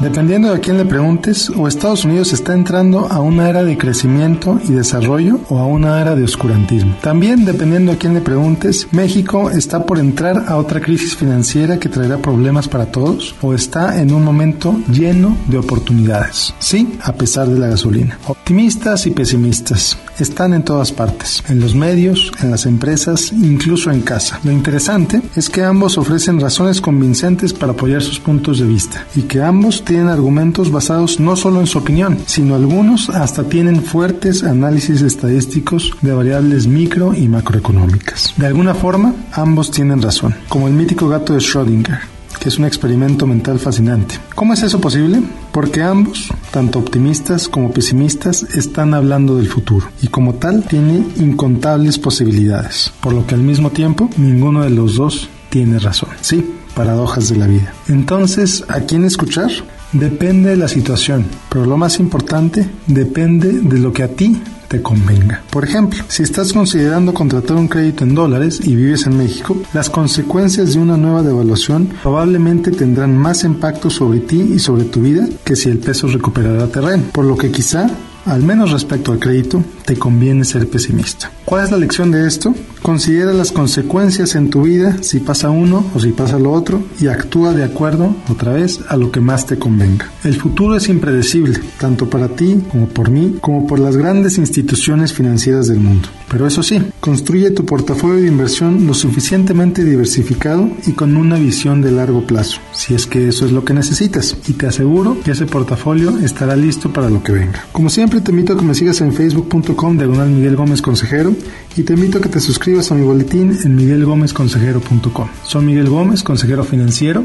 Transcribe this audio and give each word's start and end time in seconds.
Dependiendo 0.00 0.50
de 0.50 0.60
quién 0.60 0.78
le 0.78 0.86
preguntes, 0.86 1.50
o 1.50 1.68
Estados 1.68 2.06
Unidos 2.06 2.32
está 2.32 2.54
entrando 2.54 3.06
a 3.10 3.20
una 3.20 3.50
era 3.50 3.64
de 3.64 3.76
crecimiento 3.76 4.58
y 4.66 4.72
desarrollo 4.72 5.40
o 5.50 5.58
a 5.58 5.66
una 5.66 6.00
era 6.00 6.16
de 6.16 6.24
oscurantismo. 6.24 6.96
También, 7.02 7.44
dependiendo 7.44 7.92
a 7.92 7.96
quién 7.96 8.14
le 8.14 8.22
preguntes, 8.22 8.88
México 8.92 9.50
está 9.50 9.84
por 9.84 9.98
entrar 9.98 10.44
a 10.48 10.56
otra 10.56 10.80
crisis 10.80 11.14
financiera 11.14 11.78
que 11.78 11.90
traerá 11.90 12.16
problemas 12.16 12.66
para 12.66 12.86
todos 12.86 13.34
o 13.42 13.52
está 13.52 14.00
en 14.00 14.14
un 14.14 14.24
momento 14.24 14.74
lleno 14.90 15.36
de 15.48 15.58
oportunidades. 15.58 16.54
Sí, 16.60 16.98
a 17.02 17.12
pesar 17.12 17.48
de 17.48 17.58
la 17.58 17.68
gasolina. 17.68 18.18
Optimistas 18.26 19.06
y 19.06 19.10
pesimistas 19.10 19.98
están 20.24 20.54
en 20.54 20.64
todas 20.64 20.92
partes, 20.92 21.42
en 21.48 21.60
los 21.60 21.74
medios, 21.74 22.32
en 22.42 22.50
las 22.50 22.66
empresas, 22.66 23.32
incluso 23.32 23.90
en 23.90 24.02
casa. 24.02 24.40
Lo 24.44 24.52
interesante 24.52 25.22
es 25.36 25.48
que 25.48 25.64
ambos 25.64 25.98
ofrecen 25.98 26.40
razones 26.40 26.80
convincentes 26.80 27.52
para 27.52 27.72
apoyar 27.72 28.02
sus 28.02 28.20
puntos 28.20 28.58
de 28.58 28.66
vista 28.66 29.06
y 29.14 29.22
que 29.22 29.42
ambos 29.42 29.84
tienen 29.84 30.08
argumentos 30.08 30.70
basados 30.70 31.20
no 31.20 31.36
solo 31.36 31.60
en 31.60 31.66
su 31.66 31.78
opinión, 31.78 32.18
sino 32.26 32.54
algunos 32.54 33.10
hasta 33.10 33.44
tienen 33.44 33.82
fuertes 33.82 34.42
análisis 34.42 35.02
estadísticos 35.02 35.92
de 36.00 36.12
variables 36.12 36.66
micro 36.66 37.14
y 37.14 37.28
macroeconómicas. 37.28 38.34
De 38.36 38.46
alguna 38.46 38.74
forma, 38.74 39.14
ambos 39.32 39.70
tienen 39.70 40.02
razón, 40.02 40.34
como 40.48 40.68
el 40.68 40.74
mítico 40.74 41.08
gato 41.08 41.32
de 41.32 41.40
Schrödinger 41.40 42.00
que 42.40 42.48
es 42.48 42.58
un 42.58 42.64
experimento 42.64 43.26
mental 43.26 43.58
fascinante. 43.58 44.18
¿Cómo 44.34 44.54
es 44.54 44.62
eso 44.62 44.80
posible? 44.80 45.22
Porque 45.52 45.82
ambos, 45.82 46.30
tanto 46.50 46.78
optimistas 46.78 47.48
como 47.48 47.72
pesimistas, 47.72 48.42
están 48.54 48.94
hablando 48.94 49.36
del 49.36 49.48
futuro 49.48 49.88
y 50.02 50.08
como 50.08 50.34
tal 50.34 50.64
tiene 50.64 51.04
incontables 51.16 51.98
posibilidades, 51.98 52.92
por 53.00 53.12
lo 53.12 53.26
que 53.26 53.34
al 53.34 53.42
mismo 53.42 53.70
tiempo 53.70 54.10
ninguno 54.16 54.62
de 54.62 54.70
los 54.70 54.96
dos 54.96 55.28
tiene 55.48 55.78
razón. 55.78 56.10
Sí, 56.20 56.44
paradojas 56.74 57.28
de 57.28 57.36
la 57.36 57.46
vida. 57.46 57.74
Entonces, 57.88 58.64
¿a 58.68 58.80
quién 58.80 59.04
escuchar? 59.04 59.50
Depende 59.92 60.50
de 60.50 60.56
la 60.56 60.68
situación, 60.68 61.26
pero 61.48 61.66
lo 61.66 61.76
más 61.76 61.98
importante, 61.98 62.68
depende 62.86 63.52
de 63.60 63.78
lo 63.78 63.92
que 63.92 64.04
a 64.04 64.08
ti 64.08 64.40
te 64.70 64.80
convenga. 64.80 65.42
Por 65.50 65.64
ejemplo, 65.64 66.04
si 66.06 66.22
estás 66.22 66.52
considerando 66.52 67.12
contratar 67.12 67.56
un 67.56 67.66
crédito 67.66 68.04
en 68.04 68.14
dólares 68.14 68.60
y 68.62 68.76
vives 68.76 69.04
en 69.04 69.18
México, 69.18 69.56
las 69.74 69.90
consecuencias 69.90 70.74
de 70.74 70.78
una 70.78 70.96
nueva 70.96 71.24
devaluación 71.24 71.90
probablemente 72.00 72.70
tendrán 72.70 73.18
más 73.18 73.42
impacto 73.42 73.90
sobre 73.90 74.20
ti 74.20 74.40
y 74.40 74.60
sobre 74.60 74.84
tu 74.84 75.00
vida 75.00 75.28
que 75.42 75.56
si 75.56 75.70
el 75.70 75.78
peso 75.78 76.06
recuperará 76.06 76.68
terreno, 76.68 77.02
por 77.12 77.24
lo 77.24 77.36
que 77.36 77.50
quizá 77.50 77.90
al 78.24 78.42
menos 78.42 78.70
respecto 78.70 79.12
al 79.12 79.18
crédito, 79.18 79.62
te 79.84 79.96
conviene 79.96 80.44
ser 80.44 80.68
pesimista. 80.68 81.30
¿Cuál 81.44 81.64
es 81.64 81.70
la 81.70 81.78
lección 81.78 82.10
de 82.10 82.26
esto? 82.26 82.54
Considera 82.82 83.32
las 83.32 83.52
consecuencias 83.52 84.34
en 84.34 84.50
tu 84.50 84.62
vida 84.62 84.96
si 85.02 85.20
pasa 85.20 85.50
uno 85.50 85.84
o 85.94 86.00
si 86.00 86.12
pasa 86.12 86.38
lo 86.38 86.52
otro 86.52 86.82
y 87.00 87.08
actúa 87.08 87.52
de 87.52 87.64
acuerdo, 87.64 88.14
otra 88.30 88.52
vez, 88.52 88.80
a 88.88 88.96
lo 88.96 89.10
que 89.10 89.20
más 89.20 89.46
te 89.46 89.58
convenga. 89.58 90.10
El 90.24 90.36
futuro 90.36 90.76
es 90.76 90.88
impredecible, 90.88 91.60
tanto 91.78 92.08
para 92.08 92.28
ti 92.28 92.62
como 92.70 92.88
por 92.88 93.10
mí, 93.10 93.36
como 93.40 93.66
por 93.66 93.78
las 93.78 93.96
grandes 93.96 94.38
instituciones 94.38 95.12
financieras 95.12 95.66
del 95.68 95.80
mundo. 95.80 96.08
Pero 96.30 96.46
eso 96.46 96.62
sí, 96.62 96.80
construye 97.00 97.50
tu 97.50 97.64
portafolio 97.64 98.22
de 98.22 98.28
inversión 98.28 98.86
lo 98.86 98.94
suficientemente 98.94 99.84
diversificado 99.84 100.70
y 100.86 100.92
con 100.92 101.16
una 101.16 101.36
visión 101.36 101.80
de 101.80 101.90
largo 101.90 102.26
plazo, 102.26 102.60
si 102.72 102.94
es 102.94 103.06
que 103.06 103.28
eso 103.28 103.46
es 103.46 103.52
lo 103.52 103.64
que 103.64 103.74
necesitas. 103.74 104.36
Y 104.46 104.52
te 104.52 104.66
aseguro 104.66 105.18
que 105.24 105.32
ese 105.32 105.46
portafolio 105.46 106.18
estará 106.18 106.56
listo 106.56 106.92
para 106.92 107.10
lo 107.10 107.22
que 107.22 107.32
venga. 107.32 107.64
Como 107.72 107.88
siempre, 107.88 108.20
te 108.20 108.30
invito 108.30 108.52
a 108.52 108.56
que 108.56 108.64
me 108.64 108.74
sigas 108.74 109.00
en 109.00 109.12
facebook.com 109.12 109.96
diagonal 109.96 110.28
Miguel 110.30 110.56
Gómez 110.56 110.82
Consejero 110.82 111.34
y 111.76 111.82
te 111.82 111.94
invito 111.94 112.18
a 112.18 112.20
que 112.20 112.28
te 112.28 112.40
suscribas 112.40 112.92
a 112.92 112.94
mi 112.94 113.02
boletín 113.02 113.58
en 113.64 113.74
miguelgomezconsejero.com. 113.76 115.28
Soy 115.44 115.64
Miguel 115.64 115.88
Gómez, 115.88 116.22
consejero 116.22 116.64
financiero. 116.64 117.24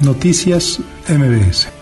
Noticias 0.00 0.80
MBS. 1.08 1.81